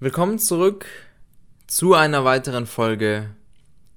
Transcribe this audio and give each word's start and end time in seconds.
Willkommen 0.00 0.38
zurück 0.38 0.86
zu 1.66 1.92
einer 1.92 2.24
weiteren 2.24 2.66
Folge 2.66 3.34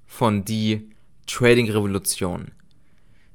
von 0.04 0.44
Die 0.44 0.90
Trading 1.28 1.70
Revolution. 1.70 2.50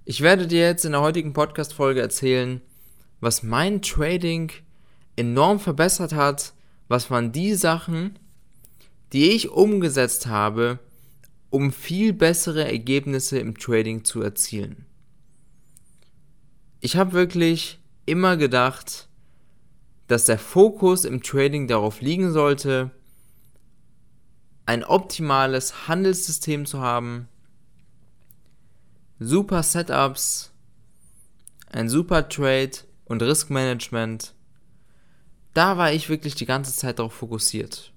Ich 0.03 0.19
werde 0.19 0.47
dir 0.47 0.65
jetzt 0.65 0.83
in 0.83 0.91
der 0.91 0.99
heutigen 0.99 1.31
Podcast-Folge 1.31 2.01
erzählen, 2.01 2.59
was 3.21 3.41
mein 3.41 3.81
Trading 3.81 4.51
enorm 5.15 5.61
verbessert 5.61 6.11
hat, 6.11 6.51
was 6.89 7.09
waren 7.09 7.31
die 7.31 7.53
Sachen, 7.53 8.19
die 9.13 9.29
ich 9.29 9.47
umgesetzt 9.47 10.27
habe, 10.27 10.79
um 11.49 11.71
viel 11.71 12.11
bessere 12.11 12.65
Ergebnisse 12.65 13.39
im 13.39 13.57
Trading 13.57 14.03
zu 14.03 14.21
erzielen. 14.21 14.85
Ich 16.81 16.97
habe 16.97 17.13
wirklich 17.13 17.79
immer 18.05 18.35
gedacht, 18.35 19.07
dass 20.07 20.25
der 20.25 20.39
Fokus 20.39 21.05
im 21.05 21.21
Trading 21.21 21.67
darauf 21.67 22.01
liegen 22.01 22.31
sollte, 22.31 22.91
ein 24.65 24.83
optimales 24.83 25.87
Handelssystem 25.87 26.65
zu 26.65 26.79
haben, 26.79 27.27
super 29.19 29.63
Setups, 29.63 30.51
ein 31.69 31.89
super 31.89 32.27
Trade 32.27 32.71
und 33.05 33.21
Risk 33.21 33.49
Management. 33.49 34.33
Da 35.53 35.77
war 35.77 35.91
ich 35.91 36.09
wirklich 36.09 36.35
die 36.35 36.45
ganze 36.45 36.73
Zeit 36.73 36.99
darauf 36.99 37.13
fokussiert. 37.13 37.93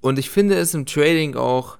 Und 0.00 0.18
ich 0.18 0.30
finde 0.30 0.56
es 0.56 0.74
im 0.74 0.86
Trading 0.86 1.36
auch 1.36 1.78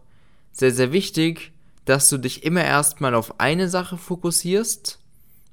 sehr, 0.53 0.73
sehr 0.73 0.93
wichtig, 0.93 1.53
dass 1.85 2.09
du 2.09 2.19
dich 2.19 2.45
immer 2.45 2.65
erstmal 2.65 3.15
auf 3.15 3.41
eine 3.41 3.69
Sache 3.69 3.97
fokussierst 3.97 4.99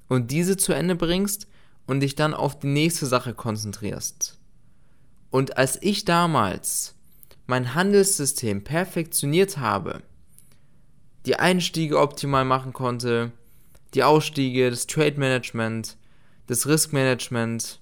und 0.07 0.31
diese 0.31 0.57
zu 0.57 0.73
Ende 0.73 0.95
bringst 0.95 1.47
und 1.85 1.99
dich 1.99 2.15
dann 2.15 2.33
auf 2.33 2.59
die 2.59 2.67
nächste 2.67 3.05
Sache 3.05 3.33
konzentrierst. 3.33 4.39
Und 5.29 5.57
als 5.57 5.81
ich 5.81 6.05
damals 6.05 6.95
mein 7.47 7.73
Handelssystem 7.75 8.63
perfektioniert 8.63 9.57
habe, 9.57 10.01
die 11.25 11.37
Einstiege 11.37 11.99
optimal 11.99 12.45
machen 12.45 12.73
konnte, 12.73 13.31
die 13.93 14.03
Ausstiege, 14.03 14.69
das 14.69 14.87
Trade 14.87 15.19
Management, 15.19 15.97
das 16.47 16.67
Risk 16.67 16.93
Management, 16.93 17.79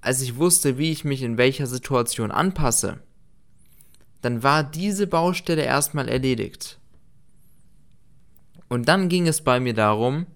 als 0.00 0.20
ich 0.22 0.36
wusste, 0.36 0.78
wie 0.78 0.90
ich 0.90 1.04
mich 1.04 1.22
in 1.22 1.36
welcher 1.36 1.66
Situation 1.66 2.30
anpasse, 2.30 3.00
dann 4.22 4.42
war 4.42 4.64
diese 4.64 5.06
Baustelle 5.06 5.62
erstmal 5.62 6.08
erledigt. 6.08 6.78
Und 8.68 8.88
dann 8.88 9.08
ging 9.08 9.26
es 9.26 9.42
bei 9.42 9.60
mir 9.60 9.74
darum, 9.74 10.26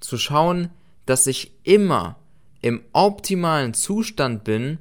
zu 0.00 0.16
schauen, 0.18 0.70
dass 1.06 1.26
ich 1.26 1.52
immer 1.62 2.18
im 2.60 2.82
optimalen 2.92 3.74
Zustand 3.74 4.44
bin, 4.44 4.78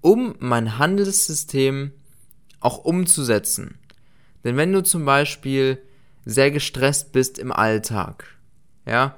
um 0.00 0.34
mein 0.38 0.78
Handelssystem 0.78 1.92
auch 2.60 2.78
umzusetzen. 2.78 3.78
Denn 4.44 4.56
wenn 4.56 4.72
du 4.72 4.82
zum 4.82 5.04
Beispiel 5.04 5.82
sehr 6.24 6.50
gestresst 6.50 7.12
bist 7.12 7.38
im 7.38 7.52
Alltag, 7.52 8.24
ja, 8.84 9.16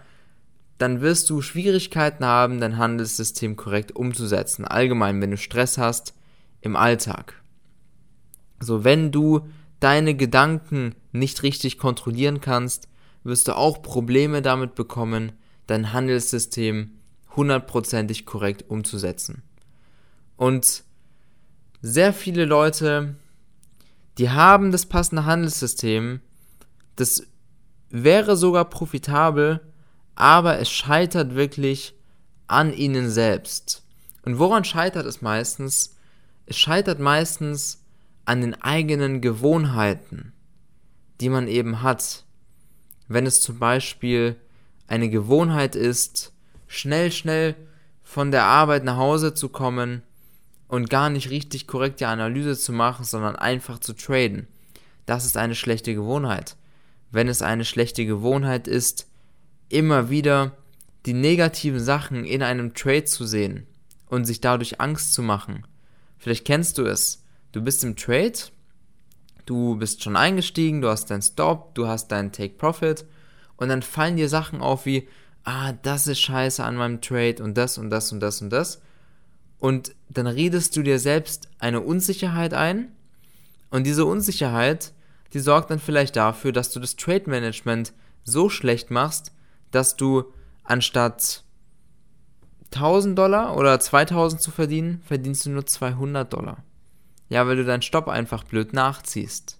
dann 0.79 1.01
wirst 1.01 1.29
du 1.29 1.43
Schwierigkeiten 1.43 2.25
haben, 2.25 2.61
dein 2.61 2.79
Handelssystem 2.79 3.57
korrekt 3.57 3.95
umzusetzen. 3.95 4.65
Allgemein, 4.65 5.21
wenn 5.21 5.33
du 5.33 5.37
Stress 5.37 5.77
hast 5.77 6.15
im 6.61 6.77
Alltag. 6.77 7.35
So, 8.61 8.85
wenn 8.85 9.11
du 9.11 9.49
deine 9.81 10.15
Gedanken 10.15 10.95
nicht 11.13 11.43
richtig 11.43 11.79
kontrollieren 11.79 12.41
kannst, 12.41 12.89
wirst 13.25 13.49
du 13.49 13.57
auch 13.57 13.83
Probleme 13.83 14.41
damit 14.41 14.75
bekommen, 14.75 15.33
dein 15.69 15.93
Handelssystem 15.93 16.99
hundertprozentig 17.37 18.27
korrekt 18.27 18.65
umzusetzen. 18.69 19.43
Und 20.37 20.83
sehr 21.81 22.13
viele 22.13 22.45
Leute, 22.45 23.15
die 24.19 24.31
haben 24.31 24.73
das 24.73 24.87
passende 24.87 25.25
Handelssystem, 25.25 26.21
das 26.97 27.23
wäre 27.91 28.37
sogar 28.37 28.65
profitabel, 28.65 29.61
aber 30.17 30.59
es 30.59 30.69
scheitert 30.71 31.37
wirklich 31.37 31.95
an 32.49 32.73
ihnen 32.73 33.09
selbst. 33.09 33.85
Und 34.23 34.39
woran 34.39 34.65
scheitert 34.65 35.07
es 35.07 35.23
meistens? 35.23 35.97
Es 36.47 36.57
scheitert 36.59 36.99
meistens 36.99 37.85
an 38.25 38.41
den 38.41 38.61
eigenen 38.61 39.21
Gewohnheiten, 39.21 40.33
die 41.21 41.29
man 41.29 41.47
eben 41.47 41.83
hat. 41.83 42.25
Wenn 43.07 43.27
es 43.27 43.41
zum 43.41 43.59
Beispiel 43.59 44.37
eine 44.89 45.11
Gewohnheit 45.11 45.77
ist, 45.77 46.33
schnell, 46.67 47.13
schnell 47.13 47.55
von 48.03 48.31
der 48.31 48.45
Arbeit 48.45 48.85
nach 48.85 48.97
Hause 48.97 49.35
zu 49.35 49.51
kommen 49.51 50.03
und 50.67 50.91
gar 50.91 51.11
nicht 51.11 51.31
richtig 51.31 51.67
korrekt 51.67 52.01
die 52.01 52.07
Analyse 52.07 52.59
zu 52.59 52.73
machen, 52.73 53.05
sondern 53.05 53.37
einfach 53.37 53.79
zu 53.79 53.93
traden. 53.93 54.49
Das 55.07 55.25
ist 55.25 55.37
eine 55.37 55.55
schlechte 55.55 55.95
Gewohnheit. 55.95 56.57
Wenn 57.11 57.29
es 57.29 57.43
eine 57.43 57.65
schlechte 57.65 58.05
Gewohnheit 58.05 58.67
ist, 58.67 59.07
immer 59.69 60.11
wieder 60.11 60.57
die 61.07 61.15
negativen 61.15 61.81
Sachen 61.81 62.25
in 62.25 62.43
einem 62.43 62.75
Trade 62.75 63.05
zu 63.05 63.27
sehen 63.27 63.67
und 64.09 64.25
sich 64.25 64.41
dadurch 64.41 64.81
Angst 64.81 65.15
zu 65.15 65.23
machen. 65.23 65.67
Vielleicht 66.19 66.45
kennst 66.47 66.79
du 66.79 66.85
es. 66.85 67.25
Du 67.53 67.63
bist 67.63 67.85
im 67.85 67.97
Trade, 67.97 68.35
du 69.47 69.77
bist 69.77 70.03
schon 70.03 70.17
eingestiegen, 70.17 70.83
du 70.83 70.89
hast 70.89 71.11
deinen 71.11 71.23
Stop, 71.23 71.75
du 71.75 71.87
hast 71.87 72.09
deinen 72.09 72.33
Take 72.33 72.55
Profit 72.55 73.07
und 73.59 73.69
dann 73.69 73.83
fallen 73.83 74.17
dir 74.17 74.29
Sachen 74.29 74.63
auf 74.63 74.87
wie, 74.87 75.07
ah, 75.45 75.73
das 75.83 76.07
ist 76.07 76.21
scheiße 76.21 76.65
an 76.65 76.77
meinem 76.77 77.01
Trade 77.03 77.43
und 77.43 77.59
das 77.59 77.77
und 77.77 77.91
das 77.91 78.11
und 78.13 78.21
das 78.21 78.41
und 78.41 78.51
das. 78.51 78.81
Und 79.59 79.95
dann 80.09 80.29
redest 80.29 80.77
du 80.77 80.83
dir 80.83 80.99
selbst 80.99 81.49
eine 81.59 81.81
Unsicherheit 81.81 82.55
ein 82.55 82.93
und 83.71 83.85
diese 83.85 84.07
Unsicherheit, 84.07 84.93
die 85.33 85.41
sorgt 85.41 85.71
dann 85.71 85.81
vielleicht 85.81 86.17
dafür, 86.17 86.53
dass 86.53 86.71
du 86.71 86.81
das 86.81 86.97
Trade 86.97 87.29
Management 87.29 87.93
so 88.23 88.49
schlecht 88.49 88.91
machst, 88.91 89.33
dass 89.73 89.97
du 89.97 90.33
anstatt 90.63 91.43
1000 92.73 93.19
Dollar 93.19 93.57
oder 93.57 93.81
2000 93.81 94.41
zu 94.41 94.53
verdienen, 94.53 95.03
verdienst 95.05 95.47
du 95.47 95.51
nur 95.51 95.67
200 95.67 96.33
Dollar. 96.33 96.63
Ja, 97.29 97.47
weil 97.47 97.57
du 97.57 97.65
deinen 97.65 97.83
Stopp 97.83 98.09
einfach 98.09 98.45
blöd 98.45 98.73
nachziehst. 98.73 99.59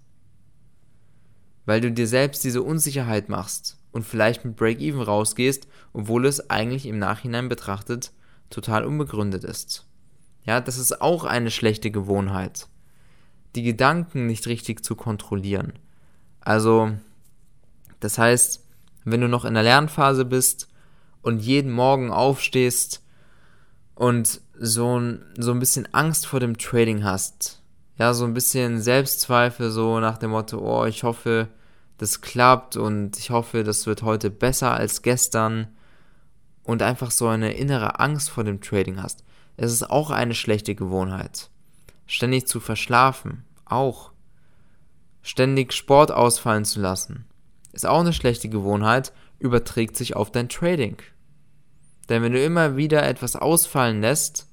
Weil 1.65 1.81
du 1.81 1.91
dir 1.91 2.07
selbst 2.07 2.43
diese 2.43 2.63
Unsicherheit 2.63 3.29
machst 3.29 3.78
und 3.91 4.05
vielleicht 4.05 4.45
mit 4.45 4.55
Break-Even 4.55 5.01
rausgehst, 5.01 5.67
obwohl 5.93 6.25
es 6.25 6.49
eigentlich 6.49 6.85
im 6.85 6.99
Nachhinein 6.99 7.49
betrachtet 7.49 8.11
total 8.49 8.85
unbegründet 8.85 9.43
ist. 9.43 9.85
Ja, 10.43 10.61
das 10.61 10.77
ist 10.77 11.01
auch 11.01 11.25
eine 11.25 11.51
schlechte 11.51 11.91
Gewohnheit. 11.91 12.67
Die 13.55 13.63
Gedanken 13.63 14.25
nicht 14.25 14.47
richtig 14.47 14.83
zu 14.83 14.95
kontrollieren. 14.95 15.73
Also, 16.39 16.91
das 17.99 18.17
heißt, 18.17 18.65
wenn 19.05 19.21
du 19.21 19.27
noch 19.27 19.45
in 19.45 19.53
der 19.53 19.63
Lernphase 19.63 20.25
bist 20.25 20.69
und 21.21 21.39
jeden 21.39 21.71
Morgen 21.71 22.11
aufstehst 22.11 23.03
und 23.95 24.41
so 24.57 24.99
ein, 24.99 25.25
so 25.37 25.51
ein 25.51 25.59
bisschen 25.59 25.93
Angst 25.93 26.25
vor 26.25 26.39
dem 26.39 26.57
Trading 26.57 27.03
hast, 27.03 27.61
ja, 27.97 28.13
so 28.13 28.25
ein 28.25 28.33
bisschen 28.33 28.81
Selbstzweifel, 28.81 29.71
so 29.71 29.99
nach 29.99 30.17
dem 30.17 30.31
Motto, 30.31 30.59
oh, 30.59 30.85
ich 30.85 31.03
hoffe, 31.03 31.49
das 31.99 32.21
klappt 32.21 32.77
und 32.77 33.19
ich 33.19 33.29
hoffe, 33.29 33.63
das 33.63 33.85
wird 33.85 34.03
heute 34.03 34.29
besser 34.29 34.71
als 34.71 35.01
gestern 35.01 35.67
und 36.63 36.81
einfach 36.81 37.11
so 37.11 37.27
eine 37.27 37.53
innere 37.53 37.99
Angst 37.99 38.29
vor 38.29 38.45
dem 38.45 38.61
Trading 38.61 39.01
hast. 39.01 39.23
Es 39.57 39.73
ist 39.73 39.89
auch 39.89 40.09
eine 40.09 40.33
schlechte 40.33 40.75
Gewohnheit. 40.75 41.49
Ständig 42.07 42.47
zu 42.47 42.61
verschlafen, 42.61 43.43
auch. 43.65 44.11
Ständig 45.21 45.73
Sport 45.73 46.11
ausfallen 46.11 46.63
zu 46.63 46.79
lassen, 46.79 47.25
ist 47.73 47.85
auch 47.85 47.99
eine 47.99 48.13
schlechte 48.13 48.47
Gewohnheit, 48.47 49.11
überträgt 49.37 49.97
sich 49.97 50.15
auf 50.15 50.31
dein 50.31 50.47
Trading. 50.47 50.97
Denn 52.07 52.23
wenn 52.23 52.31
du 52.31 52.41
immer 52.41 52.77
wieder 52.77 53.03
etwas 53.03 53.35
ausfallen 53.35 53.99
lässt, 53.99 54.47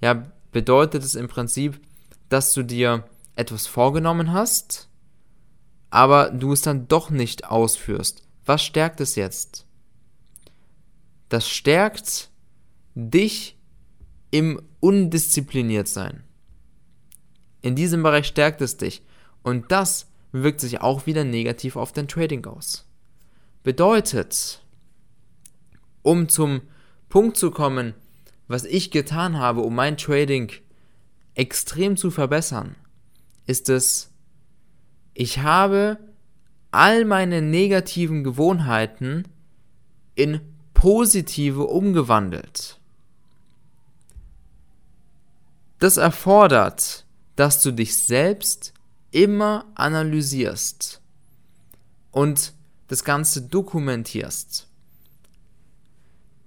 ja, 0.00 0.32
bedeutet 0.50 1.04
es 1.04 1.14
im 1.14 1.28
Prinzip, 1.28 1.78
dass 2.30 2.54
du 2.54 2.62
dir 2.62 3.04
etwas 3.36 3.66
vorgenommen 3.66 4.32
hast, 4.32 4.89
aber 5.90 6.30
du 6.30 6.52
es 6.52 6.62
dann 6.62 6.88
doch 6.88 7.10
nicht 7.10 7.46
ausführst. 7.46 8.22
Was 8.46 8.62
stärkt 8.62 9.00
es 9.00 9.16
jetzt? 9.16 9.66
Das 11.28 11.48
stärkt 11.48 12.30
dich 12.94 13.56
im 14.30 14.60
Undiszipliniertsein. 14.80 16.24
In 17.62 17.76
diesem 17.76 18.02
Bereich 18.02 18.26
stärkt 18.26 18.60
es 18.62 18.76
dich. 18.76 19.02
Und 19.42 19.70
das 19.70 20.06
wirkt 20.32 20.60
sich 20.60 20.80
auch 20.80 21.06
wieder 21.06 21.24
negativ 21.24 21.76
auf 21.76 21.92
dein 21.92 22.08
Trading 22.08 22.44
aus. 22.46 22.86
Bedeutet, 23.62 24.62
um 26.02 26.28
zum 26.28 26.62
Punkt 27.08 27.36
zu 27.36 27.50
kommen, 27.50 27.94
was 28.48 28.64
ich 28.64 28.90
getan 28.90 29.38
habe, 29.38 29.60
um 29.60 29.74
mein 29.74 29.96
Trading 29.96 30.50
extrem 31.34 31.96
zu 31.96 32.10
verbessern, 32.10 32.76
ist 33.46 33.68
es, 33.68 34.09
ich 35.20 35.40
habe 35.40 35.98
all 36.70 37.04
meine 37.04 37.42
negativen 37.42 38.24
Gewohnheiten 38.24 39.28
in 40.14 40.40
positive 40.72 41.66
umgewandelt. 41.66 42.80
Das 45.78 45.98
erfordert, 45.98 47.04
dass 47.36 47.60
du 47.60 47.70
dich 47.70 47.98
selbst 47.98 48.72
immer 49.10 49.66
analysierst 49.74 51.02
und 52.12 52.54
das 52.88 53.04
Ganze 53.04 53.42
dokumentierst. 53.42 54.68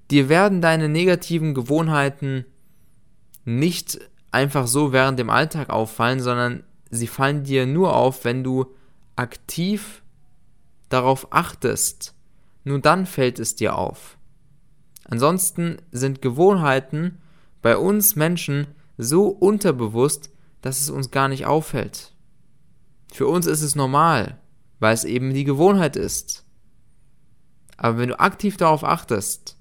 Dir 0.09 0.29
werden 0.29 0.61
deine 0.61 0.89
negativen 0.89 1.53
Gewohnheiten 1.53 2.45
nicht 3.45 3.99
einfach 4.31 4.65
so 4.65 4.91
während 4.91 5.19
dem 5.19 5.29
Alltag 5.29 5.69
auffallen, 5.69 6.19
sondern 6.19 6.63
sie 6.95 7.07
fallen 7.07 7.43
dir 7.43 7.65
nur 7.65 7.95
auf, 7.95 8.25
wenn 8.25 8.43
du 8.43 8.67
aktiv 9.15 10.03
darauf 10.89 11.31
achtest. 11.31 12.13
Nur 12.63 12.79
dann 12.79 13.05
fällt 13.05 13.39
es 13.39 13.55
dir 13.55 13.77
auf. 13.77 14.17
Ansonsten 15.05 15.77
sind 15.91 16.21
Gewohnheiten 16.21 17.19
bei 17.61 17.77
uns 17.77 18.15
Menschen 18.15 18.67
so 18.97 19.27
unterbewusst, 19.27 20.29
dass 20.61 20.79
es 20.81 20.89
uns 20.89 21.11
gar 21.11 21.27
nicht 21.27 21.45
auffällt. 21.45 22.13
Für 23.11 23.27
uns 23.27 23.45
ist 23.45 23.61
es 23.61 23.75
normal, 23.75 24.39
weil 24.79 24.93
es 24.93 25.03
eben 25.03 25.33
die 25.33 25.43
Gewohnheit 25.43 25.95
ist. 25.95 26.45
Aber 27.75 27.97
wenn 27.97 28.09
du 28.09 28.19
aktiv 28.19 28.57
darauf 28.57 28.83
achtest, 28.83 29.57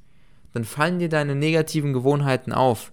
dann 0.52 0.64
fallen 0.64 0.98
dir 0.98 1.08
deine 1.08 1.34
negativen 1.34 1.92
Gewohnheiten 1.92 2.52
auf. 2.52 2.92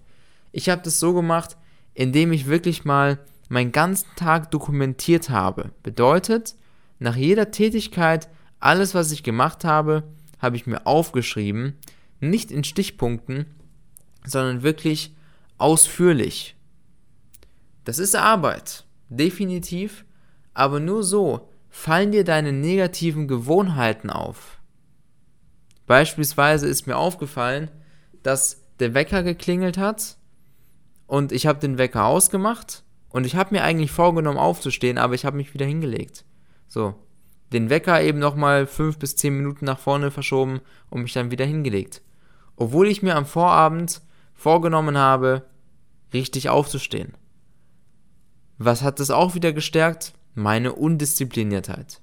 Ich 0.50 0.68
habe 0.68 0.82
das 0.82 0.98
so 0.98 1.14
gemacht, 1.14 1.56
indem 1.94 2.32
ich 2.32 2.46
wirklich 2.46 2.84
mal 2.84 3.18
meinen 3.50 3.72
ganzen 3.72 4.08
Tag 4.14 4.52
dokumentiert 4.52 5.28
habe. 5.28 5.72
Bedeutet, 5.82 6.54
nach 7.00 7.16
jeder 7.16 7.50
Tätigkeit, 7.50 8.28
alles, 8.60 8.94
was 8.94 9.10
ich 9.10 9.24
gemacht 9.24 9.64
habe, 9.64 10.04
habe 10.38 10.56
ich 10.56 10.66
mir 10.66 10.86
aufgeschrieben, 10.86 11.76
nicht 12.20 12.52
in 12.52 12.62
Stichpunkten, 12.62 13.46
sondern 14.24 14.62
wirklich 14.62 15.16
ausführlich. 15.58 16.54
Das 17.84 17.98
ist 17.98 18.14
Arbeit, 18.14 18.84
definitiv, 19.08 20.04
aber 20.54 20.78
nur 20.78 21.02
so 21.02 21.50
fallen 21.70 22.12
dir 22.12 22.24
deine 22.24 22.52
negativen 22.52 23.26
Gewohnheiten 23.26 24.10
auf. 24.10 24.60
Beispielsweise 25.86 26.68
ist 26.68 26.86
mir 26.86 26.96
aufgefallen, 26.96 27.68
dass 28.22 28.62
der 28.78 28.94
Wecker 28.94 29.24
geklingelt 29.24 29.76
hat 29.76 30.18
und 31.08 31.32
ich 31.32 31.46
habe 31.48 31.58
den 31.58 31.78
Wecker 31.78 32.04
ausgemacht 32.04 32.84
und 33.10 33.26
ich 33.26 33.36
habe 33.36 33.54
mir 33.54 33.62
eigentlich 33.62 33.90
vorgenommen 33.90 34.38
aufzustehen, 34.38 34.98
aber 34.98 35.14
ich 35.14 35.24
habe 35.24 35.36
mich 35.36 35.52
wieder 35.54 35.66
hingelegt. 35.66 36.24
So, 36.68 36.94
den 37.52 37.68
Wecker 37.68 38.00
eben 38.02 38.18
nochmal 38.18 38.66
fünf 38.66 38.98
bis 38.98 39.16
zehn 39.16 39.36
Minuten 39.36 39.64
nach 39.64 39.78
vorne 39.78 40.10
verschoben 40.10 40.60
und 40.88 41.02
mich 41.02 41.12
dann 41.12 41.30
wieder 41.30 41.44
hingelegt. 41.44 42.02
Obwohl 42.56 42.88
ich 42.88 43.02
mir 43.02 43.16
am 43.16 43.26
Vorabend 43.26 44.00
vorgenommen 44.34 44.96
habe, 44.96 45.46
richtig 46.12 46.48
aufzustehen. 46.48 47.14
Was 48.58 48.82
hat 48.82 49.00
das 49.00 49.10
auch 49.10 49.34
wieder 49.34 49.52
gestärkt? 49.52 50.12
Meine 50.34 50.74
Undiszipliniertheit. 50.74 52.00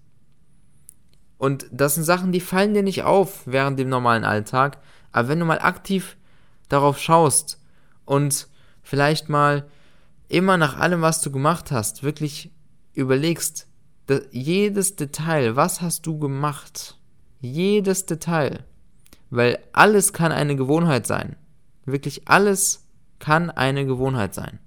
Und 1.37 1.67
das 1.71 1.95
sind 1.95 2.03
Sachen, 2.03 2.31
die 2.31 2.39
fallen 2.39 2.73
dir 2.73 2.83
nicht 2.83 3.03
auf 3.03 3.43
während 3.45 3.79
dem 3.79 3.89
normalen 3.89 4.23
Alltag, 4.23 4.79
aber 5.11 5.29
wenn 5.29 5.39
du 5.39 5.45
mal 5.45 5.59
aktiv 5.59 6.17
darauf 6.67 6.97
schaust 6.97 7.61
und 8.05 8.47
vielleicht 8.81 9.29
mal 9.29 9.67
immer 10.27 10.57
nach 10.57 10.77
allem, 10.77 11.01
was 11.01 11.21
du 11.21 11.31
gemacht 11.31 11.71
hast, 11.71 12.03
wirklich 12.03 12.51
überlegst, 12.93 13.67
jedes 14.31 14.95
Detail, 14.95 15.55
was 15.55 15.81
hast 15.81 16.05
du 16.05 16.17
gemacht? 16.17 16.97
Jedes 17.41 18.05
Detail. 18.05 18.65
Weil 19.29 19.59
alles 19.73 20.13
kann 20.13 20.31
eine 20.31 20.55
Gewohnheit 20.55 21.05
sein. 21.05 21.35
Wirklich 21.85 22.27
alles 22.27 22.87
kann 23.19 23.49
eine 23.49 23.85
Gewohnheit 23.85 24.33
sein. 24.33 24.59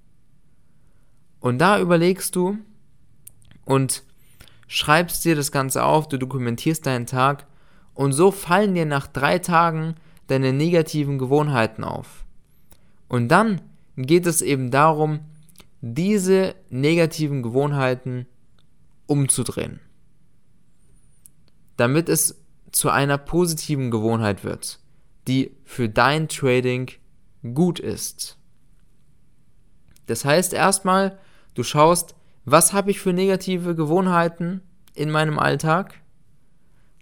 Und 1.39 1.57
da 1.57 1.79
überlegst 1.79 2.35
du 2.35 2.59
und 3.65 4.03
schreibst 4.67 5.25
dir 5.25 5.35
das 5.35 5.51
Ganze 5.51 5.83
auf, 5.83 6.07
du 6.07 6.17
dokumentierst 6.17 6.85
deinen 6.85 7.07
Tag 7.07 7.47
und 7.93 8.13
so 8.13 8.31
fallen 8.31 8.75
dir 8.75 8.85
nach 8.85 9.07
drei 9.07 9.39
Tagen 9.39 9.95
deine 10.27 10.53
negativen 10.53 11.17
Gewohnheiten 11.17 11.83
auf. 11.83 12.25
Und 13.07 13.29
dann 13.29 13.61
geht 13.97 14.27
es 14.27 14.41
eben 14.41 14.71
darum, 14.71 15.21
diese 15.81 16.55
negativen 16.69 17.41
Gewohnheiten 17.41 18.27
umzudrehen. 19.07 19.79
Damit 21.75 22.07
es 22.07 22.39
zu 22.71 22.89
einer 22.89 23.17
positiven 23.17 23.91
Gewohnheit 23.91 24.43
wird, 24.43 24.79
die 25.27 25.57
für 25.65 25.89
dein 25.89 26.27
Trading 26.29 26.91
gut 27.53 27.79
ist. 27.79 28.37
Das 30.05 30.23
heißt 30.23 30.53
erstmal, 30.53 31.17
du 31.55 31.63
schaust, 31.63 32.15
was 32.45 32.73
habe 32.73 32.91
ich 32.91 32.99
für 32.99 33.13
negative 33.13 33.75
Gewohnheiten 33.75 34.61
in 34.93 35.09
meinem 35.09 35.39
Alltag? 35.39 35.95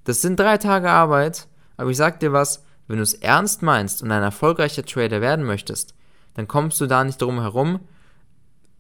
Das 0.06 0.22
sind 0.22 0.40
drei 0.40 0.58
Tage 0.58 0.90
Arbeit, 0.90 1.48
aber 1.78 1.90
ich 1.90 1.98
sag 1.98 2.20
dir 2.20 2.34
was, 2.34 2.64
wenn 2.88 2.98
du 2.98 3.04
es 3.04 3.14
ernst 3.14 3.62
meinst 3.62 4.02
und 4.02 4.12
ein 4.12 4.24
erfolgreicher 4.24 4.84
Trader 4.84 5.22
werden 5.22 5.46
möchtest, 5.46 5.94
dann 6.34 6.48
kommst 6.48 6.82
du 6.82 6.88
da 6.88 7.04
nicht 7.04 7.22
drum 7.22 7.40
herum, 7.40 7.82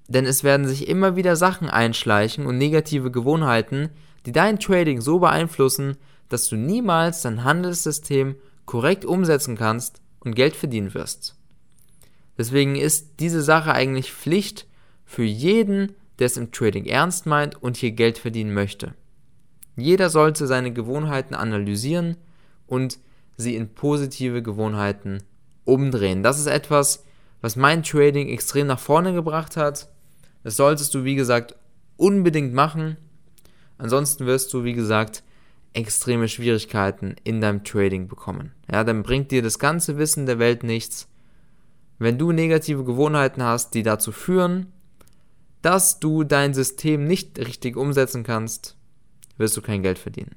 denn 0.09 0.25
es 0.25 0.43
werden 0.43 0.67
sich 0.67 0.87
immer 0.87 1.15
wieder 1.15 1.35
Sachen 1.35 1.69
einschleichen 1.69 2.47
und 2.47 2.57
negative 2.57 3.11
Gewohnheiten, 3.11 3.89
die 4.25 4.31
dein 4.31 4.59
Trading 4.59 5.01
so 5.01 5.19
beeinflussen, 5.19 5.97
dass 6.29 6.49
du 6.49 6.55
niemals 6.57 7.21
dein 7.21 7.43
Handelssystem 7.43 8.35
korrekt 8.65 9.05
umsetzen 9.05 9.55
kannst 9.55 10.01
und 10.19 10.35
Geld 10.35 10.55
verdienen 10.55 10.93
wirst. 10.95 11.35
Deswegen 12.37 12.75
ist 12.75 13.19
diese 13.19 13.43
Sache 13.43 13.71
eigentlich 13.71 14.11
Pflicht 14.11 14.67
für 15.05 15.23
jeden, 15.23 15.93
der 16.17 16.25
es 16.25 16.37
im 16.37 16.51
Trading 16.51 16.85
ernst 16.85 17.27
meint 17.27 17.61
und 17.61 17.77
hier 17.77 17.91
Geld 17.91 18.17
verdienen 18.17 18.53
möchte. 18.53 18.95
Jeder 19.75 20.09
sollte 20.09 20.47
seine 20.47 20.73
Gewohnheiten 20.73 21.35
analysieren 21.35 22.17
und 22.65 22.97
sie 23.37 23.55
in 23.55 23.73
positive 23.73 24.41
Gewohnheiten 24.41 25.21
umdrehen. 25.65 26.23
Das 26.23 26.39
ist 26.39 26.47
etwas, 26.47 27.05
was 27.41 27.55
mein 27.55 27.83
Trading 27.83 28.27
extrem 28.27 28.67
nach 28.67 28.79
vorne 28.79 29.13
gebracht 29.13 29.55
hat 29.55 29.87
das 30.43 30.55
solltest 30.55 30.93
du, 30.93 31.03
wie 31.03 31.15
gesagt, 31.15 31.55
unbedingt 31.97 32.53
machen. 32.53 32.97
Ansonsten 33.77 34.25
wirst 34.25 34.53
du, 34.53 34.63
wie 34.63 34.73
gesagt, 34.73 35.23
extreme 35.73 36.27
Schwierigkeiten 36.27 37.15
in 37.23 37.41
deinem 37.41 37.63
Trading 37.63 38.07
bekommen. 38.07 38.53
Ja, 38.71 38.83
dann 38.83 39.03
bringt 39.03 39.31
dir 39.31 39.41
das 39.41 39.59
ganze 39.59 39.97
Wissen 39.97 40.25
der 40.25 40.39
Welt 40.39 40.63
nichts. 40.63 41.07
Wenn 41.99 42.17
du 42.17 42.31
negative 42.31 42.83
Gewohnheiten 42.83 43.43
hast, 43.43 43.73
die 43.73 43.83
dazu 43.83 44.11
führen, 44.11 44.67
dass 45.61 45.99
du 45.99 46.23
dein 46.23 46.53
System 46.53 47.05
nicht 47.05 47.37
richtig 47.37 47.75
umsetzen 47.75 48.23
kannst, 48.23 48.77
wirst 49.37 49.57
du 49.57 49.61
kein 49.61 49.83
Geld 49.83 49.99
verdienen. 49.99 50.35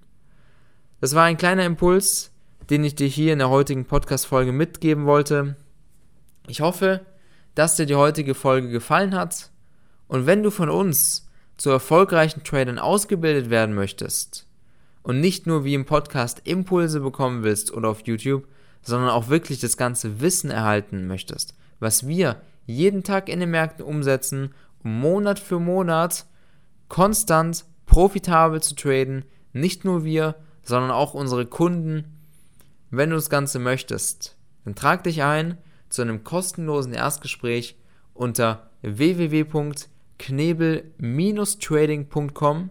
Das 1.01 1.15
war 1.15 1.25
ein 1.25 1.37
kleiner 1.37 1.65
Impuls, 1.65 2.33
den 2.71 2.85
ich 2.85 2.95
dir 2.95 3.07
hier 3.07 3.33
in 3.33 3.39
der 3.39 3.51
heutigen 3.51 3.85
Podcast-Folge 3.85 4.53
mitgeben 4.53 5.07
wollte. 5.07 5.57
Ich 6.49 6.61
hoffe, 6.61 7.07
dass 7.55 7.77
dir 7.77 7.87
die 7.87 7.95
heutige 7.95 8.35
Folge 8.35 8.69
gefallen 8.69 9.15
hat. 9.15 9.52
Und 10.13 10.27
wenn 10.27 10.43
du 10.43 10.51
von 10.51 10.69
uns 10.69 11.27
zu 11.57 11.71
erfolgreichen 11.71 12.45
Tradern 12.45 12.79
ausgebildet 12.79 13.49
werden 13.49 13.75
möchtest 13.75 14.47
und 15.03 15.21
nicht 15.21 15.47
nur 15.47 15.65
wie 15.65 15.73
im 15.73 15.87
Podcast 15.87 16.43
Impulse 16.45 17.01
bekommen 17.01 17.45
willst 17.45 17.73
oder 17.73 17.89
auf 17.89 18.07
YouTube, 18.07 18.47
sondern 18.83 19.09
auch 19.09 19.31
wirklich 19.31 19.59
das 19.59 19.79
ganze 19.79 20.21
Wissen 20.21 20.51
erhalten 20.51 21.07
möchtest, 21.07 21.55
was 21.81 22.07
wir 22.07 22.43
jeden 22.67 23.05
Tag 23.05 23.31
in 23.31 23.41
den 23.41 23.53
Märkten 23.53 23.87
umsetzen, 23.87 24.53
um 24.85 25.01
Monat 25.01 25.39
für 25.39 25.59
Monat 25.59 26.27
konstant 26.89 27.65
profitabel 27.87 28.61
zu 28.61 28.75
traden, 28.75 29.25
nicht 29.55 29.87
nur 29.87 30.05
wir, 30.05 30.35
sondern 30.63 30.91
auch 30.91 31.15
unsere 31.15 31.47
Kunden. 31.47 32.19
Wenn 32.91 33.09
du 33.09 33.17
das 33.17 33.31
Ganze 33.31 33.59
möchtest, 33.59 34.37
dann 34.67 34.75
trag 34.75 35.05
dich 35.05 35.23
ein 35.23 35.57
zu 35.89 36.03
einem 36.03 36.23
kostenlosen 36.23 36.93
Erstgespräch 36.93 37.79
unter 38.13 38.69
www 38.83 39.45
knebel-trading.com. 40.19 42.71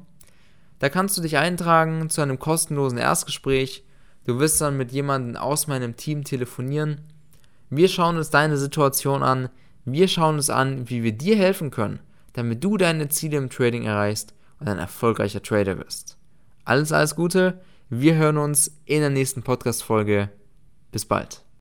Da 0.80 0.90
kannst 0.90 1.18
du 1.18 1.22
dich 1.22 1.38
eintragen 1.38 2.10
zu 2.10 2.22
einem 2.22 2.40
kostenlosen 2.40 2.98
Erstgespräch. 2.98 3.84
Du 4.26 4.40
wirst 4.40 4.62
dann 4.62 4.78
mit 4.78 4.92
jemandem 4.92 5.36
aus 5.36 5.68
meinem 5.68 5.96
Team 5.96 6.24
telefonieren. 6.24 7.02
Wir 7.70 7.88
schauen 7.88 8.18
uns 8.18 8.30
deine 8.30 8.58
Situation 8.58 9.24
an. 9.24 9.50
Wir 9.86 10.08
schauen 10.08 10.36
uns 10.36 10.50
an, 10.50 10.90
wie 10.90 11.04
wir 11.04 11.12
dir 11.12 11.38
helfen 11.38 11.72
können, 11.72 12.00
damit 12.34 12.64
du 12.64 12.78
deine 12.78 13.10
Ziele 13.10 13.38
im 13.38 13.50
Trading 13.50 13.84
erreichst 13.84 14.34
und 14.60 14.68
ein 14.68 14.78
erfolgreicher 14.78 15.42
Trader 15.42 15.78
wirst. 15.78 16.18
Alles, 16.66 16.92
alles 16.92 17.16
Gute. 17.16 17.62
Wir 17.90 18.16
hören 18.16 18.38
uns 18.38 18.80
in 18.86 19.02
der 19.02 19.10
nächsten 19.10 19.44
Podcast-Folge. 19.44 20.30
Bis 20.92 21.06
bald. 21.06 21.44